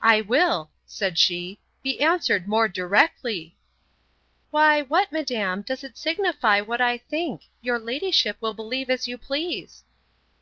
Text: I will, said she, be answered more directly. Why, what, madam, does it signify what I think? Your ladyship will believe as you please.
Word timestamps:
I 0.00 0.22
will, 0.22 0.70
said 0.86 1.18
she, 1.18 1.60
be 1.82 2.00
answered 2.00 2.48
more 2.48 2.66
directly. 2.66 3.58
Why, 4.50 4.80
what, 4.80 5.12
madam, 5.12 5.60
does 5.60 5.84
it 5.84 5.98
signify 5.98 6.62
what 6.62 6.80
I 6.80 6.96
think? 6.96 7.42
Your 7.60 7.78
ladyship 7.78 8.38
will 8.40 8.54
believe 8.54 8.88
as 8.88 9.06
you 9.06 9.18
please. 9.18 9.84